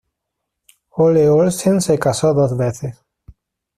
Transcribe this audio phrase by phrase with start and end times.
[0.97, 3.05] Ole Olsen se casó dos veces.